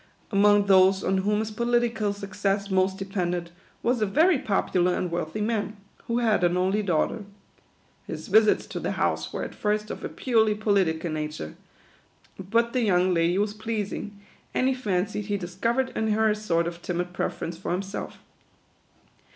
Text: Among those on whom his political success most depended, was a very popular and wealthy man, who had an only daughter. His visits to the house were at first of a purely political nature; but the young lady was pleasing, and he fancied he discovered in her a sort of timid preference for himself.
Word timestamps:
Among 0.31 0.65
those 0.65 1.03
on 1.03 1.19
whom 1.19 1.41
his 1.41 1.51
political 1.51 2.11
success 2.11 2.71
most 2.71 2.97
depended, 2.97 3.51
was 3.83 4.01
a 4.01 4.07
very 4.07 4.39
popular 4.39 4.95
and 4.95 5.11
wealthy 5.11 5.41
man, 5.41 5.77
who 6.07 6.17
had 6.17 6.43
an 6.43 6.57
only 6.57 6.81
daughter. 6.81 7.23
His 8.07 8.27
visits 8.27 8.65
to 8.65 8.79
the 8.79 8.93
house 8.93 9.31
were 9.31 9.43
at 9.43 9.53
first 9.53 9.91
of 9.91 10.03
a 10.03 10.09
purely 10.09 10.55
political 10.55 11.11
nature; 11.11 11.53
but 12.39 12.73
the 12.73 12.81
young 12.81 13.13
lady 13.13 13.37
was 13.37 13.53
pleasing, 13.53 14.19
and 14.55 14.67
he 14.67 14.73
fancied 14.73 15.27
he 15.27 15.37
discovered 15.37 15.91
in 15.95 16.07
her 16.07 16.31
a 16.31 16.35
sort 16.35 16.65
of 16.65 16.81
timid 16.81 17.13
preference 17.13 17.55
for 17.55 17.71
himself. 17.71 18.17